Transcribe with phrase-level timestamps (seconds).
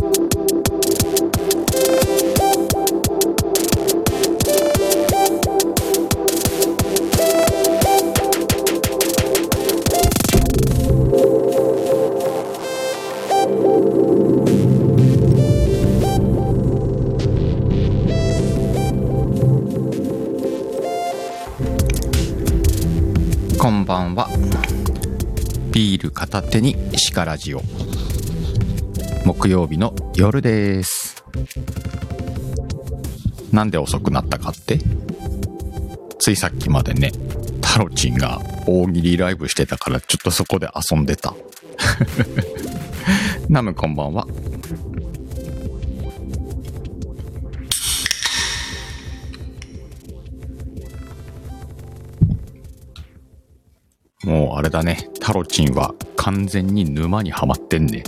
[0.00, 0.06] こ
[23.68, 24.30] んばんは。
[25.70, 27.60] ビール片手にシカラジオ。
[29.30, 31.24] 木曜日の夜です
[33.52, 34.80] なんで遅くなったかって？
[36.18, 37.12] ついさっきまでね
[37.60, 41.32] タロチンが大喜利ライブしてたからちょっとそこで遊んでた
[43.48, 44.26] ナムこんばんは
[54.24, 55.08] もうあれだね。
[55.20, 58.02] タロチンは完全に沼にはまってんね。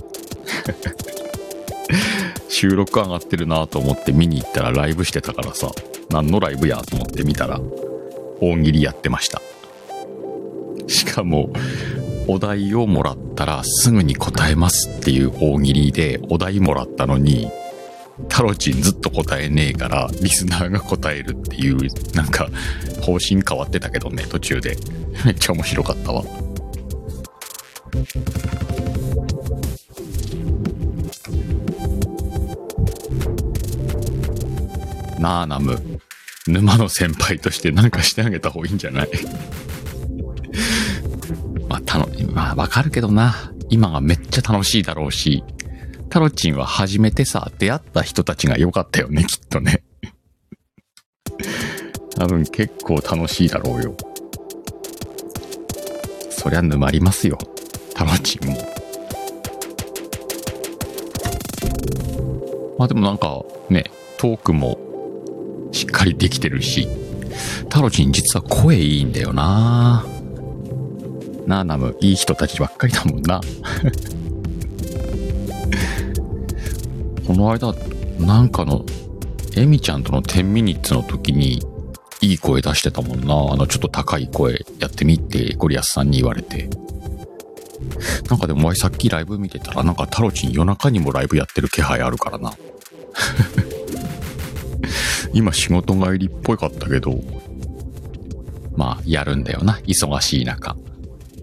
[2.62, 5.73] 収録上がってるなと思って見に行ったらライブしてたからさ、
[6.10, 7.60] 何のライブやと思って見たら、
[8.41, 9.43] 大喜利やってました。
[10.87, 11.52] しかも、
[12.29, 17.51] お題をもらったらすぐに答えますっていう大喜利でお題もらったのに、
[18.29, 21.79] タロチンずっと答えねえから、リスナーが答えるっていう、
[22.15, 22.49] なんか、
[23.01, 24.76] 方針変わってたけどね、途中で。
[25.24, 26.23] めっちゃ面白かったわ。
[35.23, 36.01] なあ、ナム。
[36.48, 39.09] 沼の先輩としてなんかしてあげた方がいいんじゃない？
[41.68, 43.52] まあ、たの、まあ、わかるけどな。
[43.70, 45.42] 今がめっちゃ楽しいだろうし、
[46.10, 49.82] タロチンは初めてさ、出会った人たちが良かったよね、きっとね。
[52.18, 53.96] 多分結構楽しいだろうよ。
[56.30, 57.38] そりゃ沼りますよ。
[57.95, 58.57] タロチンも。
[62.79, 63.84] まあでもなんかね、
[64.19, 64.78] トークも
[66.03, 66.88] かりできてるし、
[67.69, 70.04] タロチン実は声いいんだよな
[71.46, 73.40] なあナム、いい人たちばっかりだもんな。
[77.26, 77.72] この間、
[78.18, 78.84] なんかの、
[79.56, 81.62] エミちゃんとの10ミニッツの時に、
[82.20, 83.34] いい声出してたもんな。
[83.52, 86.68] あの、ちょっと高い声やってみって、ゴリアスさんに言われて。
[88.28, 92.52] なんかでもお前さっきライブ見てたら、なんかタロチン夜中にもライブやってる気配あるからな。
[95.32, 97.19] 今仕事帰りっぽかったけど、
[98.76, 99.81] まあ、やるんだよな。
[99.84, 100.75] 忙しい中。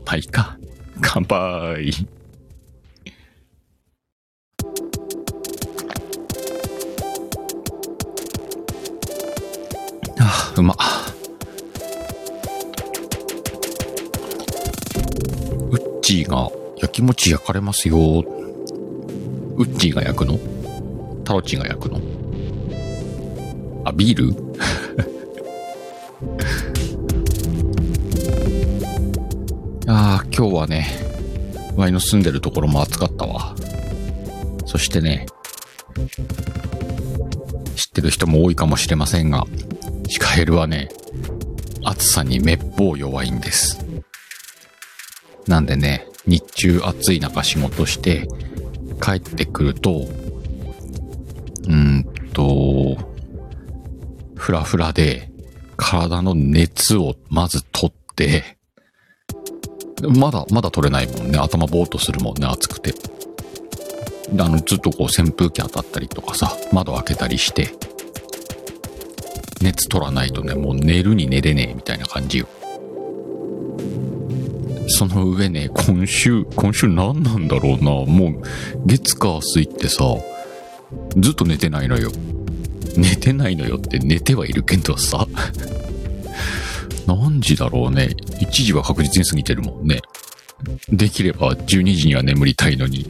[0.06, 0.58] まあ、いいか。
[1.02, 1.92] 乾杯。
[10.20, 10.76] ああ、うま。
[15.72, 17.98] ウッチーが焼き餅焼かれますよ。
[17.98, 20.40] ウッチーが焼くの？
[21.24, 22.19] タロチンが焼くの？
[23.90, 24.36] あ、ビール？
[29.92, 30.88] ああ、今日はね、
[31.76, 33.56] ワイの住んでるところも暑かったわ。
[34.66, 35.26] そしてね、
[37.76, 39.46] 知ってる人も多いかもしれませんが、
[40.08, 40.90] シカヘルはね、
[41.84, 43.84] 暑さにめっぽう弱いんです。
[45.48, 48.28] なんでね、日中暑い中仕事して、
[49.02, 50.08] 帰ってくると、
[54.50, 55.30] ふらふらで、
[55.78, 58.58] 体の熱をまず取って、
[60.02, 61.38] まだ、まだ取れないもんね。
[61.38, 62.96] 頭ぼーっとするもんね、暑くて。
[64.40, 67.76] あの、ずっとこう扇風機当たったりとかさ、窓開けたりして、
[69.62, 72.48] 熱取らないとね、もう寝るに寝れねえみたいな感じよ。
[74.88, 77.92] その上ね、今週、今週何なんだろうな。
[77.92, 78.42] もう、
[78.88, 80.06] 月火水ってさ、
[81.18, 82.12] ずっと寝てないのよ。
[82.96, 85.28] 寝てないのよって寝てはいるけどさ。
[87.08, 88.10] 何時だろうね。
[88.40, 90.02] 1時は確実に過ぎてるもんね。
[90.90, 93.10] できれば12時には眠りたいのに。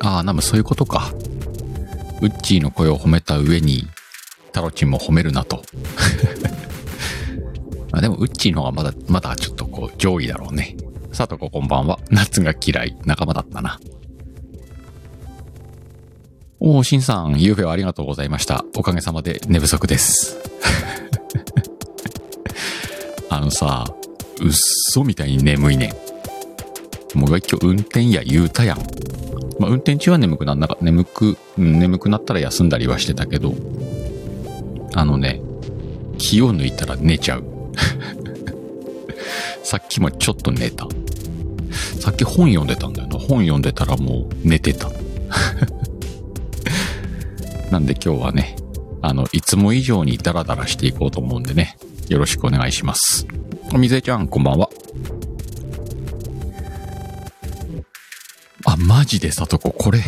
[0.00, 1.12] ああ、なんかそういうことか。
[2.20, 3.86] ウッチーの声を褒めた上に、
[4.52, 5.62] タロチンも褒めるなと。
[7.90, 10.76] まあでも、ウッチーの方がまだ、まだちょっとこう、上位だろうね。
[11.12, 11.98] さとここんばんは。
[12.10, 12.96] 夏が嫌い。
[13.04, 13.78] 仲間だったな。
[16.66, 18.64] おー、しんさん、ゆうべはありがとうございました。
[18.74, 20.38] おかげさまで寝不足です。
[23.28, 23.84] あのさ、
[24.40, 25.94] うっそみたいに眠いね。
[27.12, 28.78] もう今日運転や言うたやん。
[29.58, 33.54] まあ、運転中は眠くなんなか、眠く、うん眠くなったら休んだりはしてたけど、
[34.94, 35.42] あのね、
[36.16, 37.44] 気を抜いたら寝ちゃう。
[39.62, 40.88] さっきもちょっと寝た。
[42.00, 43.18] さっき本読んでたんだよな。
[43.18, 44.90] 本読んでたらもう寝てた。
[47.74, 48.54] なんで今日はね、
[49.02, 51.76] あの、いつも以上にダラダラしていこうと思うんでね、
[52.08, 53.26] よろしくお願いします。
[53.76, 54.70] みぜちゃん、こんばんは。
[58.64, 59.98] あ、マジでさとこ、これ、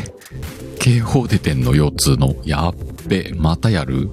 [0.79, 2.37] 警報出てんの腰痛の。
[2.45, 2.75] やっ
[3.09, 4.11] べ、またやる？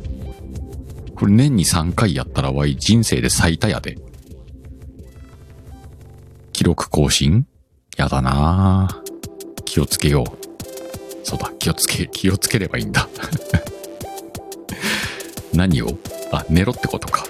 [1.13, 3.99] これ年に3回やったらわい、人生で最多やで。
[6.53, 7.45] 記録更新？
[7.97, 9.03] やだな。
[9.63, 10.42] 気をつけよう。
[11.23, 13.07] そうだ、気をつけ、気をつければいいんだ。
[15.53, 15.87] 何を？
[16.31, 17.25] あ、寝ろってことか。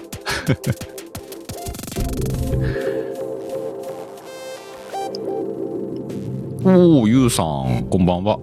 [6.64, 8.38] おお、ゆうさん、こんばんは。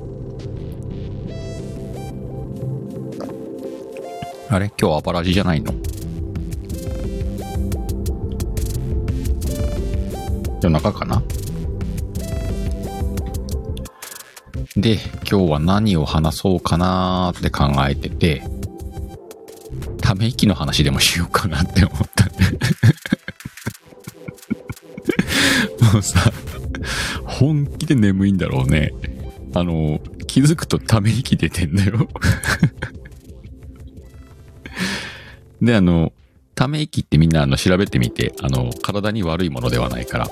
[4.50, 4.72] あれ？
[4.80, 5.74] 今日アパラジじゃないの？
[10.62, 11.24] 夜中かな？
[14.82, 14.98] で、
[15.30, 18.42] 今日は何を話そうかなーって考えてて、
[20.02, 22.26] ため息の話でもしようかなって思った
[25.94, 26.34] もうさ、
[27.26, 28.92] 本気で眠いんだろうね。
[29.54, 32.08] あの、気づくとため息出てんだよ。
[35.62, 36.12] で、あの、
[36.56, 40.28] ため息ってみんなあの調べてみて、あの、体に悪いものではないから、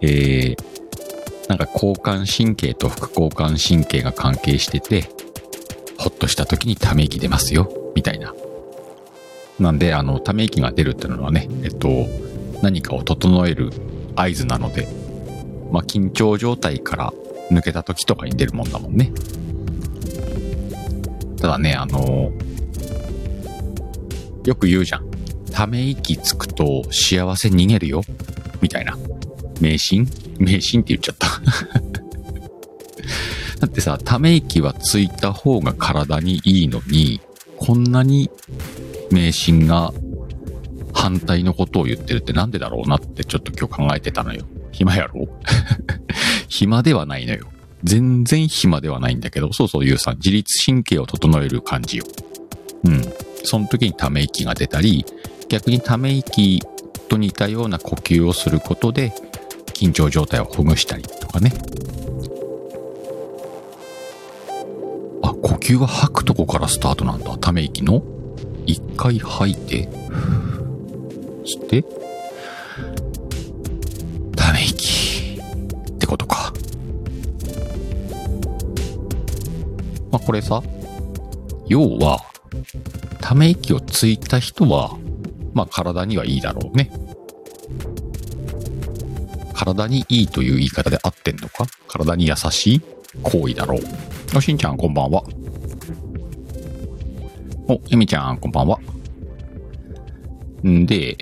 [0.00, 0.83] えー、
[1.48, 5.08] なんか交感神経と副交感神経が関係してて、
[5.98, 8.34] ほっとした時にため息出ますよ、みたいな。
[9.58, 11.88] なんで、あの、ため息が出るっていうのはね、えっと、
[12.62, 13.70] 何かを整える
[14.16, 14.88] 合図なので、
[15.70, 17.12] まあ、緊張状態から
[17.50, 19.12] 抜けた時とかに出るもんだもんね。
[21.40, 22.32] ただね、あの、
[24.44, 25.04] よく言うじゃん。
[25.52, 28.02] ため息つくと幸せ逃げるよ、
[28.60, 28.96] みたいな。
[29.60, 30.08] 迷信？
[30.38, 31.28] 迷信って言っちゃった
[33.60, 37.20] だってさ、ため息はついた方が体にいいのに、
[37.56, 38.30] こんなに
[39.10, 39.92] 迷信が
[40.92, 44.44] 反対のことを言ってるってなんでだろうなってちょっと今日考えてたのよ。
[44.72, 45.28] 暇やろ？
[46.48, 47.48] 暇ではないのよ。
[47.84, 52.04] 全然暇ではないんだけど、そうそう、ゆうさん、自律神経を整える感じよ。
[52.84, 53.02] うん。
[53.44, 55.04] その時にため息が出たり、
[55.48, 56.62] 逆にため息
[57.08, 59.12] と似たような呼吸をすることで、
[59.74, 61.52] 緊張状態をほぐしたりとかね。
[65.22, 67.36] あ、呼吸は吐くとこからスタートなんだ。
[67.38, 68.02] ため息の。
[68.66, 69.88] 一回吐いて、
[71.44, 71.84] して、
[74.36, 75.38] ため息
[75.90, 76.52] ってことか。
[80.10, 80.62] まあ、これさ、
[81.66, 82.20] 要は、
[83.20, 84.96] ため息をついた人は、
[85.52, 86.90] まあ、体にはいいだろうね。
[89.64, 91.66] 体にいいという言い方で合ってんのか？
[91.88, 92.80] 体に優しい？
[93.22, 93.80] 行為だろう？
[94.36, 95.22] おしんちゃんこんばんは。
[97.68, 98.78] お、えみちゃんこんばんは。
[100.66, 101.16] んで、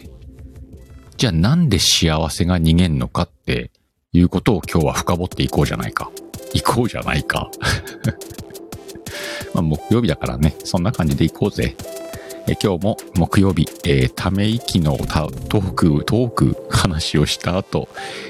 [1.17, 3.71] じゃあなんで幸せが逃げんのかって
[4.12, 6.11] いうことを今日は深掘っていこうじゃないか。
[6.53, 7.49] 行こうじゃないか。
[9.55, 11.77] まあ木曜日だからね、そんな感じで行こうぜ。
[12.49, 17.89] え今日も木曜日、えー、ため息のトーク、トーク話をした後、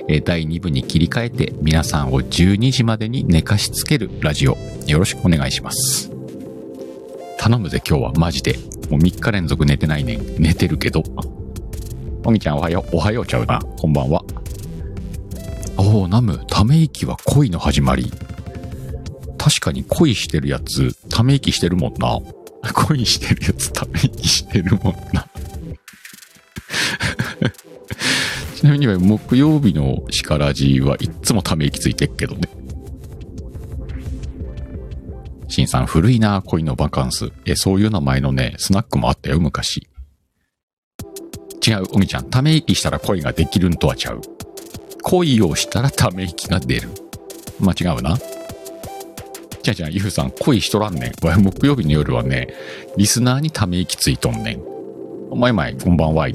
[0.08, 4.56] え、第2部に切り替えて皆さんを12時までに寝かしつけるラジオ、
[4.86, 6.10] よろしくお願いします。
[7.38, 8.56] 頼むぜ今日はマジで。
[8.90, 10.36] もう3日連続寝てないねん。
[10.40, 11.02] 寝てるけど。
[12.24, 12.96] おみちゃんおはよう。
[12.96, 13.60] おはようちゃうな。
[13.78, 14.22] こんばんは。
[15.78, 18.12] おー、ナム、ため息は恋の始まり。
[19.38, 22.20] 確かに恋してるやつ、ため息してるもんな。
[22.74, 25.26] 恋してるやつため息してるもんな
[28.56, 32.48] ちなみに木曜日のシカラジはいっつもため息ついてっけどね。
[35.48, 37.30] シンさん古いな恋のバカンス。
[37.44, 39.86] え、そういう名前のね、スナックもあったよ、昔。
[41.66, 42.30] 違う、おみちゃん。
[42.30, 44.22] ため息したら恋ができるんとはちゃう。
[45.02, 46.88] 恋をしたらため息が出る。
[47.60, 48.16] 間違うな。
[49.62, 51.12] じゃあじゃあ、ゆうさん、恋しとらんねん。
[51.42, 52.48] 木曜日の夜はね、
[52.96, 54.60] リスナーにため息ついとんねん。
[55.30, 56.28] お前前、こんばんは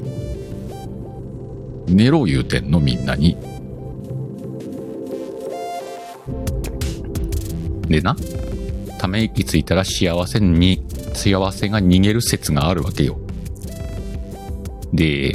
[1.86, 3.36] 寝ろ言うてんの、みんなに。
[7.86, 8.16] でな、
[8.98, 10.82] ため息ついたら幸せに、
[11.12, 13.18] 幸せが逃げる説があるわけよ。
[14.92, 15.34] で、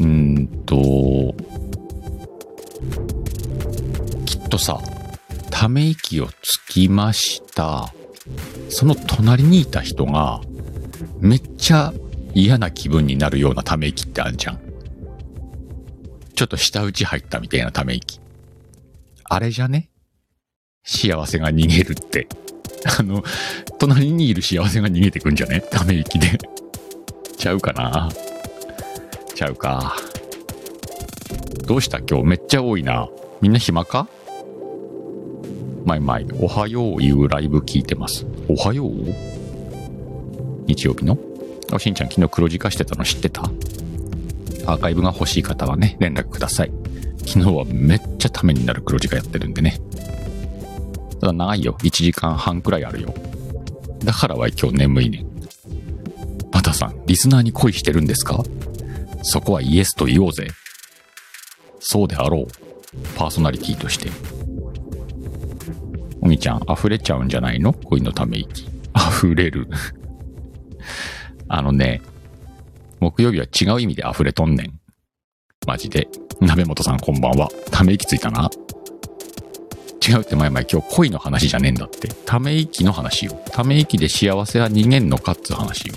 [0.00, 1.34] うんと、
[4.60, 4.80] さ、
[5.50, 7.92] ため息をつきました。
[8.68, 10.40] その隣にいた人が、
[11.18, 11.92] めっちゃ
[12.34, 14.60] 嫌な気分になるようなため息ってあるじゃん。
[16.34, 18.18] ちょっちょっと舌打ち入ったみたいなため息。
[19.24, 19.90] あれじゃね？
[20.82, 22.28] 幸せが逃げるって。
[22.98, 23.22] あの、
[23.78, 25.60] 隣にいる幸せが逃げてくんじゃね？
[25.60, 26.38] ため息で。
[27.36, 28.08] ちゃうかな？
[29.34, 29.94] ちゃうか。
[31.66, 31.98] どうした？
[31.98, 33.10] 今日めっちゃ多いな。
[33.42, 34.08] みんな暇か？
[35.84, 38.26] まいまい、おはよういうライブ聞いてます。
[38.48, 38.92] おはよう
[40.66, 41.18] 日曜日の？
[41.72, 43.42] あしんちゃん昨日黒字化してたの知ってた？
[44.66, 46.72] アーカイブが欲しい方はね、連絡ください。
[47.26, 49.80] 昨日はめっちゃためになる黒字化やってるんでね。
[51.20, 51.76] ただ長いよ。
[51.82, 53.14] 1時間半くらいあるよ。
[54.04, 55.24] だからは今日眠いね。
[56.52, 58.42] バタさん、リスナーに恋してるんですか？
[59.22, 60.48] そこはイエスと言おうぜ。
[61.78, 62.46] そうであろう。
[63.16, 64.10] パーソナリティとして。
[66.30, 67.72] おみちゃん、溢れちゃうんじゃないの？
[67.72, 68.68] 恋のため息。
[68.94, 69.66] 溢れる。
[71.48, 72.02] あのね、
[73.00, 74.80] 木曜日は違う意味で溢れとんねん。
[75.66, 76.06] マジで。
[76.40, 77.48] 鍋本さんこんばんは。
[77.72, 78.48] ため息ついたな。
[80.08, 82.06] 違うって前々今日恋の話じゃねえんだって。
[82.24, 83.32] ため息の話よ。
[83.50, 85.94] ため息で幸せは逃げんのかっつ話よ。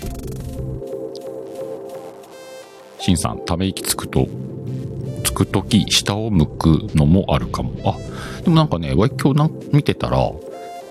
[2.98, 4.26] しんさん、ため息つくと、
[5.34, 7.74] くとき下を向くのもあるかも。
[7.84, 10.30] あ、でもなんかね、わい今日な見てたら、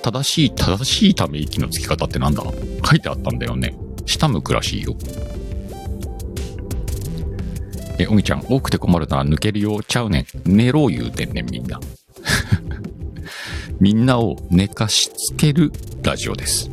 [0.03, 2.43] 正しい、正しいため息のつき方ってなんだ？
[2.85, 3.75] 書いてあったんだよね。
[4.05, 4.95] 下向くらしいよ。
[7.99, 10.25] え、おみちゃん、多くて困るなら抜けるよ、ちゃうねん。
[10.45, 11.79] 寝ろ言うてんねん、みんな。
[13.79, 15.71] みんなを寝かしつける
[16.01, 16.69] ラジオです。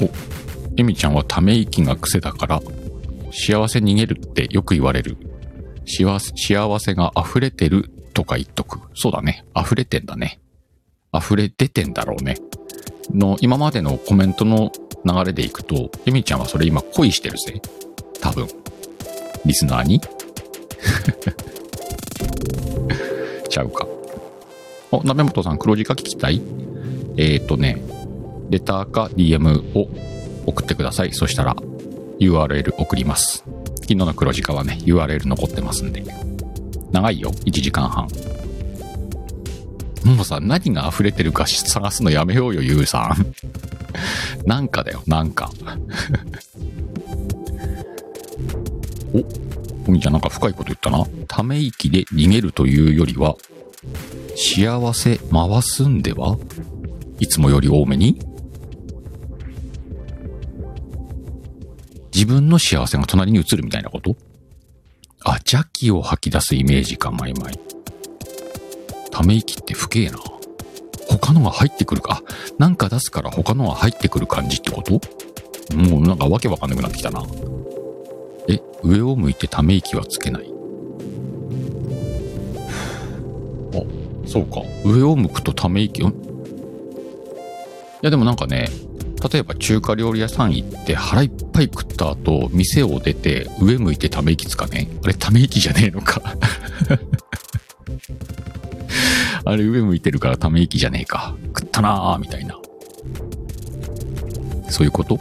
[0.00, 0.35] お、
[0.76, 2.60] えみちゃんはため息が癖だから、
[3.32, 5.16] 幸せ逃げるってよく言われる。
[5.86, 8.80] 幸せ、幸せが溢れてるとか言っとく。
[8.94, 9.44] そうだね。
[9.56, 10.40] 溢れてんだね。
[11.14, 12.36] 溢れ出てんだろうね。
[13.14, 14.72] の、今までのコメントの
[15.04, 17.60] 流れでいくと、エミちゃんはそれ今恋してるぜ。
[18.20, 18.48] 多分。
[19.44, 20.00] リスナーに？
[23.48, 23.86] ちゃうか。
[24.90, 26.42] お、鍋本さん黒字化聞きたい？
[27.16, 27.82] えっ、ー、とね、
[28.50, 29.88] レターか DM を
[30.46, 31.12] 送ってください。
[31.12, 31.54] そしたら
[32.20, 33.44] URL 送ります。
[33.82, 36.02] 昨日の黒字化はね、URL 残ってますんで。
[36.92, 37.30] 長いよ。
[37.30, 38.08] 1時間半。
[40.04, 43.34] もうさ、何が溢れてるか探すのやめようよ、ゆうさん。
[44.46, 45.50] なんかだよ、なんか。
[49.12, 49.18] お、
[49.88, 51.04] おみちゃんなんか深いこと言ったな。
[51.26, 53.36] ため息で逃げるというよりは、
[54.36, 56.38] 幸せ回すんでは？
[57.18, 58.18] いつもより多めに？
[62.16, 64.16] 自分の幸せが隣に移るみたいなこと？
[65.22, 67.60] あ、邪気を吐き出すイメージか、マイマイ。
[69.10, 70.18] ため息って不敬な。
[71.10, 72.22] 他のが入ってくるか。
[72.58, 74.94] なんか出すから他のが入ってくる感じってこと？
[75.76, 77.22] もうなんかわけわかんなくなってきたな。
[78.48, 80.50] え、上を向いてため息はつけない。
[83.74, 83.82] あ、
[84.26, 84.62] そうか。
[84.86, 86.12] 上を向くとため息を、い
[88.00, 88.70] やでもなんかね、
[89.32, 94.88] 例えば中華料理屋さん行って腹いっぱい食った後、店を出て上向いてため息つかね？
[95.04, 96.20] あれため息じゃねえのか？
[99.44, 101.34] あれ上向いてるからため息じゃねえか。
[101.46, 102.58] 食ったなーみたいな。
[104.68, 105.18] そういうこと？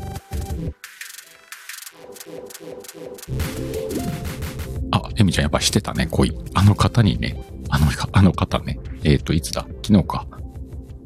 [4.92, 6.38] あ、エミちゃんやっぱしてたね、恋。
[6.54, 7.42] あの方にね。
[7.70, 8.80] あの、あの方ね。
[9.04, 9.66] えっ、ー、と、いつだ？
[9.84, 10.28] 昨日か。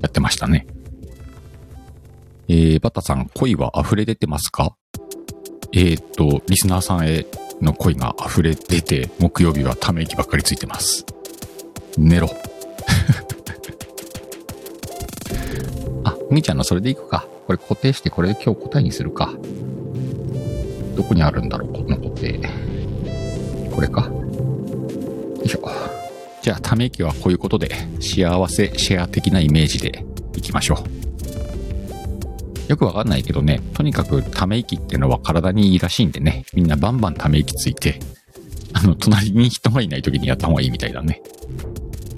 [0.02, 0.66] やってましたね。
[2.52, 4.76] えー、バタさん、恋は溢れ出てますか？
[5.72, 7.28] えっ、と、リスナーさんへ
[7.62, 11.06] の恋が溢れ出て、木曜日はため息ばっかりついてます。
[11.96, 12.28] 寝ろ。
[16.04, 17.28] あ、みーちゃんのそれでいくか。
[17.46, 19.32] これ固定して、これで今日答えにするか。
[20.96, 22.40] どこにあるんだろう、この固定。
[23.72, 24.06] これか？
[24.08, 24.12] よ
[25.46, 25.70] いしょ。
[26.42, 30.04] じゃあ、ため息はこういうことで、幸せ、シェア的なイメージで
[30.36, 30.99] いきましょう。
[32.70, 38.00] よくわかんないけどね、とにかくため息っていうのは体にいいらしいんでね、みんなバンバンため息ついて、
[38.74, 41.22] あの、隣に人がいない時にやった方がいいみたいだね。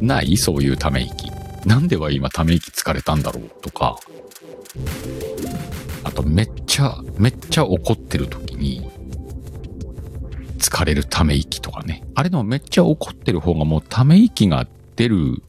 [0.02, 0.36] ない？
[0.36, 1.32] そういうため息。
[1.66, 3.98] なんでは今ため息疲れたんだろうとか。
[6.04, 8.92] あと、めっちゃ、めっちゃ怒ってる時に、
[10.58, 12.04] 疲れるため息とかね。
[12.14, 14.68] あれでもめっちゃ怒ってる方がもうため息が
[14.98, 15.42] 出る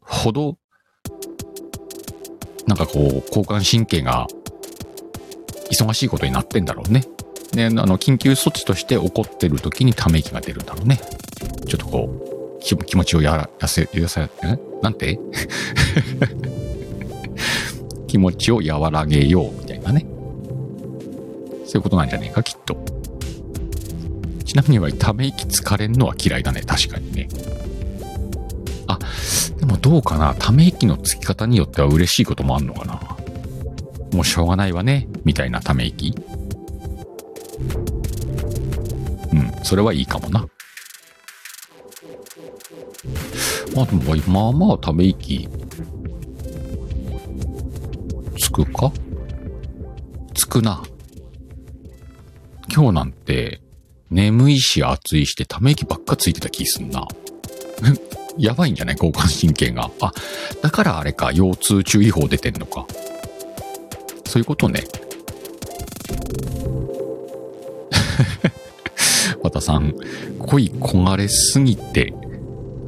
[0.00, 0.56] ほど、
[2.70, 4.28] なんかこう、交感神経が
[5.72, 7.04] 忙しいことになってんだろうね。
[7.50, 11.00] で、あの、緊急措置として怒ってる時にため息が出るんだろうね。
[11.66, 14.56] ちょっとこう、気持ちをやら、やせ、やせ、え？
[14.82, 15.18] なんて？
[18.06, 20.06] 気持ちを和らげようみたいなね。
[21.64, 22.76] そういうことなんじゃねえか、きっと。
[24.44, 26.62] ちなみにはため息疲れんのは嫌いだね。
[26.64, 27.28] 確かにね。
[29.80, 30.34] どうかな？
[30.34, 33.00] ため息のつき方によっては嬉しいこともあんのかな？
[34.12, 35.08] もうしょうがないわね。
[35.24, 36.14] みたいなため息。
[39.32, 40.46] うん、それはいいかもな。
[43.74, 45.48] まあでも、まあまあため息、
[48.38, 48.92] つくか？
[50.34, 50.82] つくな。
[52.72, 53.62] 今日なんて、
[54.10, 57.06] 眠いし暑いしてため息ばっかついてた気すんな。
[58.38, 58.96] やばいんじゃない？
[58.96, 59.90] 交感神経が。
[60.00, 60.12] あ、
[60.62, 62.86] だからあれか、腰痛注意報出てんのか。
[64.26, 64.84] そういうことね。
[69.42, 69.94] 和田さん、
[70.38, 72.12] 恋焦がれすぎて、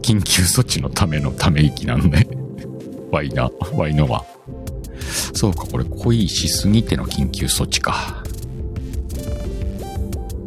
[0.02, 2.26] 緊急措置のためのため息なのね。
[3.10, 4.24] ワイナ、ワイのは。
[5.34, 8.22] そうか、これ恋しすぎての緊急措置か。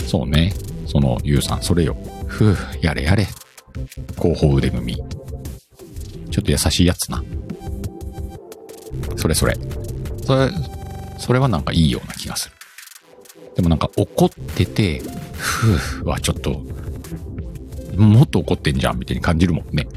[0.08, 0.54] そうね。
[0.88, 1.96] その、ゆうさん、それよ。
[2.28, 3.28] ふう、やれやれ。
[4.18, 4.96] 後方腕組み。
[6.32, 7.24] ちょっと優しいやつな。
[9.18, 9.56] それそれ。
[10.26, 10.52] それ、
[11.18, 12.56] それはなんかいいような気がする。
[13.56, 15.02] でもなんか怒ってて、
[15.38, 16.62] ふうはちょっと、
[17.96, 19.88] もっと怒ってんじゃんみたいに感じるもんね。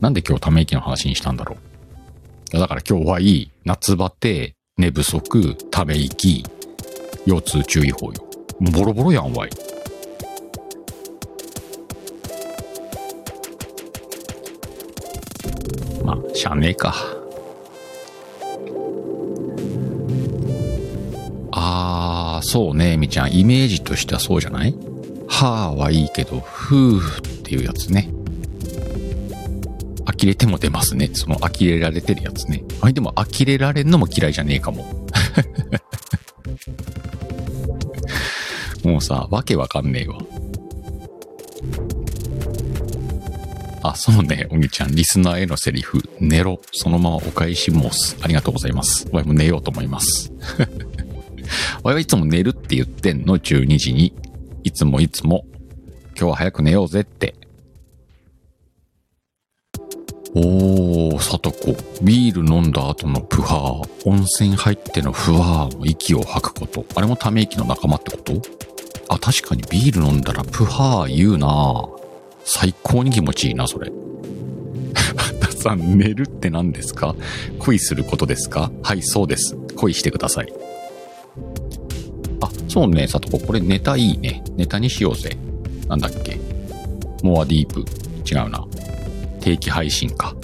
[0.00, 1.56] なんで今日ため息の話にしたんだろ
[2.54, 2.58] う。
[2.58, 3.50] だから今日はいい。
[3.64, 6.44] 夏バテ、寝不足、ため息、
[7.26, 8.24] 腰痛注意報よ。
[8.60, 9.50] ボロボロやんわい。
[16.10, 16.94] まあ、しゃあねえか。
[21.52, 23.32] あー、そうね、みちゃん。
[23.32, 24.74] イメージとしてはそうじゃない？
[25.28, 28.10] はーはいいけど、ふーっていうやつね。
[30.04, 31.10] 呆れても出ますね。
[31.12, 32.64] その呆れられてるやつね。
[32.80, 34.82] あれでも呆れられんのも嫌いじゃねえかも。
[38.82, 40.18] もうさ、わけわかんねえわ。
[43.82, 48.16] あ、そうね、おぎちゃん、リスナーへのセリフ、寝ろ、そのままお返し申す。
[48.20, 49.08] ありがとうございます。
[49.10, 50.30] わいも寝ようと思います。
[51.82, 54.12] わいはいつも寝るって言ってんの、12時に。
[54.62, 55.46] いつもいつも、
[56.16, 57.34] 今日は早く寝ようぜって。
[60.34, 61.74] おー、さとこ。
[62.02, 66.84] ビール飲んだ後のプハー、温泉入ってのふわーの息を吐くこと。
[66.94, 68.42] あれもため息の仲間ってこと？
[69.08, 71.88] あ、確かにビール飲んだらプハー言うな
[72.52, 73.92] 最高に気持ちいいな、それ。
[75.40, 77.14] 田さん、寝るって何ですか？
[77.60, 78.72] 恋することですか？
[78.82, 79.56] はい、そうです。
[79.76, 80.52] 恋してください。
[82.40, 84.42] あ、そうね、さとこ、これネタいいね。
[84.56, 85.36] ネタにしようぜ。
[85.86, 86.40] なんだっけ？
[87.22, 87.84] モアディープ。
[88.28, 88.66] 違うな。
[89.40, 90.34] 定期配信か。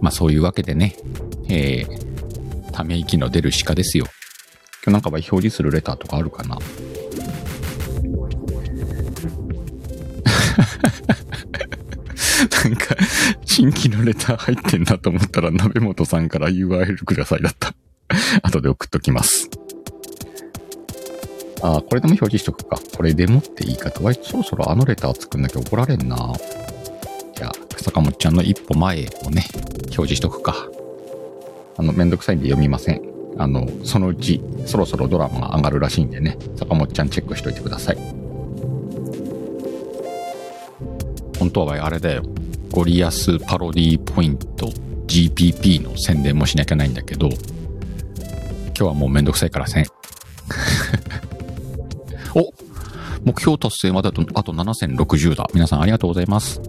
[0.00, 0.94] まあそういうわけでね、
[1.48, 4.06] えー、ため息の出る鹿ですよ。
[4.84, 6.56] 今日なんかは表示するレターとかあるかな？
[12.66, 12.96] なんか、
[13.44, 17.74] 新規のレター入ってんなと思ったら、鍋本さんから URL くださいだった。
[18.42, 19.48] 後で送っときます。
[21.62, 22.80] あ、これでも表示しとくか。
[22.96, 26.16] これでもって言い方は、そろそろあのレター作んなきゃ怒られんな。
[27.36, 29.46] じゃあ、坂本ちゃんの一歩前をね、
[29.84, 30.66] 表示しとくか。
[31.78, 33.02] あの、めんどくさいんで読みません。
[33.38, 38.26] あの、そのうち、そろそろドラマが上がるらしいんでね、坂本ちゃんチェックしといてください。
[41.38, 42.22] 本当はあれだよ。
[42.70, 44.66] ゴリアスパロディポイント
[45.06, 47.38] GPP の宣伝もしなきゃないんだけど、今
[48.74, 49.86] 日はもうめんどくさいからせん。
[52.34, 52.52] お
[53.24, 55.48] 目標達成まであとあと7060だ。
[55.54, 56.60] 皆さんありがとうございます。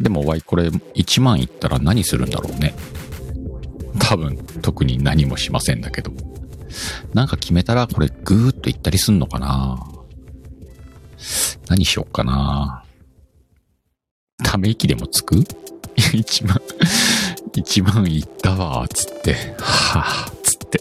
[0.00, 2.74] でも、わい、これ、1万いったら何するんだろうね。
[3.98, 6.12] 多分、特に何もしませんだけど。
[7.12, 9.78] なんか決めたら、これ、ぐーっといったりすんのかな
[11.68, 12.84] 何しよっかな
[14.42, 15.36] ため息でもつく
[15.96, 16.60] ?1 万、
[17.54, 19.34] 1万いったわ、つって。
[19.58, 20.80] はぁ、つって。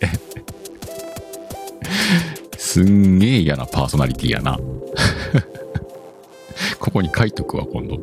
[2.57, 4.59] すんげえ嫌なパーソナリティやな。
[6.79, 7.97] ここに書いとくわ、今度。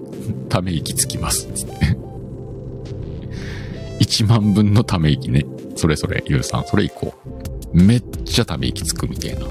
[0.48, 1.46] ため息つきます。
[1.54, 1.74] つって。
[4.00, 5.44] 1万分のため息ね。
[5.76, 7.14] それそれ、ゆうさん、それ以降。
[7.72, 9.46] めっちゃため息つくみたいな。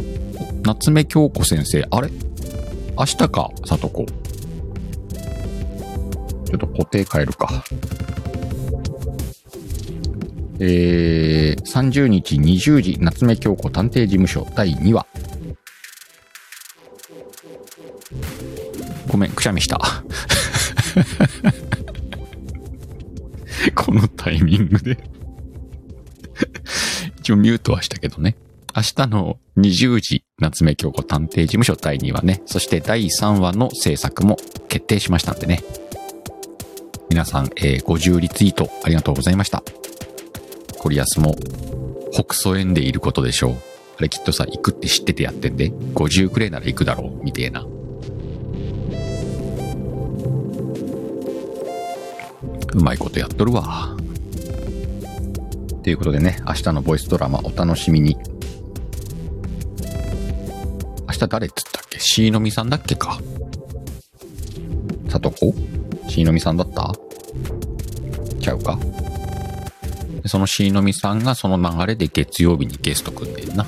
[0.64, 2.10] 夏目京子先生、あれ？
[2.98, 4.06] 明日か、さとこ。
[6.46, 7.66] ちょっと固定変えるか。
[10.60, 15.06] えー、30日20時、夏目京子探偵事務所第2話。
[19.10, 19.80] ごめん、くしゃみした。
[23.76, 24.98] このタイミングで
[27.20, 28.38] 一応ミュートはしたけどね。
[28.76, 35.64] 明日の20時、夏目京子探偵事務所第2話ね、そして第3話の制作も決定しましたんでね。
[37.16, 39.64] 皆さん、えー、50リツイートありがとうございました。
[40.78, 41.34] コリアスも、
[42.12, 43.56] 北総園でいることでしょう。
[43.98, 47.62] あれきっとさ、行くって知っててやってんで、50くらいなら行くだろう、みてえな。
[47.62, 47.70] う
[52.82, 53.96] まいことやっとるわ。
[55.82, 58.18] ということでね、明日のボイスドラマお楽しみに。
[61.08, 61.98] 明日誰っつったっけ？
[61.98, 63.22] しーのみさんだっけか
[65.08, 65.56] さとこ
[66.10, 66.94] しーのみさんだった？
[68.40, 68.78] ちゃうか？
[70.26, 73.66] そのしのみさんがその流れで月曜日にゲスト組んでんな。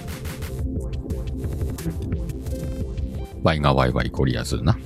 [3.43, 4.77] ワイがワイワイゴリアズな。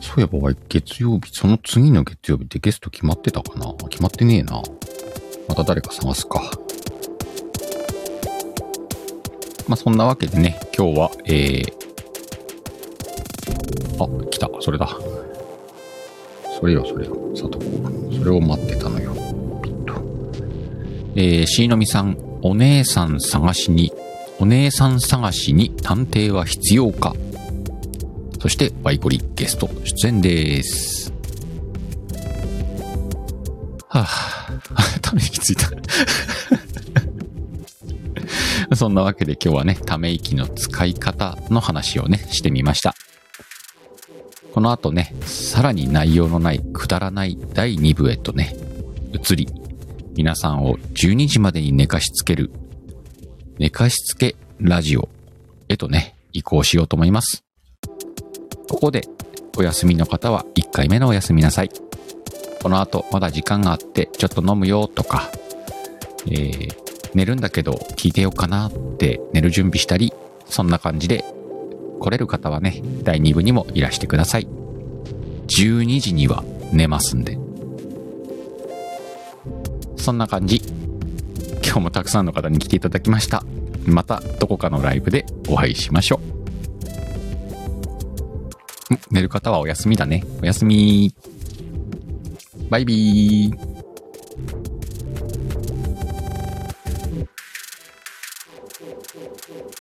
[0.00, 3.72] そういえばワイ月曜日、その次の月曜日ってゲスト決まってたかな？
[3.88, 4.62] 決まってねえな。
[5.48, 6.42] また誰か探すか。
[9.68, 11.75] まあ、そんなわけでね、今日は、えー、
[13.98, 14.88] あ、来た、それだ。
[16.58, 17.64] それよ、それよ、さとこ。
[18.16, 19.12] それを待ってたのよ。
[19.62, 19.94] ピッと。
[21.14, 23.92] えー、しのみさん、お姉さん探しに、
[24.38, 27.14] お姉さん探しに探偵は必要か
[28.40, 31.12] そして、ワイコリゲスト出演です。
[33.88, 35.70] はぁ、 ため息ついた
[38.74, 42.95] そんなわけで今日はね、ため息の使い方の話をね、してみました。
[44.56, 48.56] この後ね、さらに内容のない、くだらない第2部へとね、
[49.12, 49.46] 移り、
[50.14, 52.50] 皆さんを12時までに寝かしつける、
[53.58, 55.10] 寝かしつけラジオ
[55.68, 57.44] へとね、移行しようと思います。
[58.70, 59.02] ここで、
[59.58, 61.70] お休みの方は1回目のお休みなさい。
[62.62, 65.30] この後、まだ時間があって、ちょっと飲むよとか、
[66.28, 66.76] えー、
[67.12, 70.14] 寝るんだけど聞いてようかなって寝る準備したり、
[70.46, 71.26] そんな感じで
[72.00, 74.46] 来れる方はね、第2部にもいらしてください。
[75.48, 77.38] 12時には寝ますんで。
[79.96, 80.62] そんな感じ。
[81.64, 83.44] 今日もたくさんの方に来ていただきました。
[83.86, 86.20] またどこかのライブでお会いしましょ
[88.90, 88.94] う。
[89.10, 90.24] 寝る方はお休みだね。
[90.42, 91.14] おやすみ。
[92.70, 93.75] バイビー。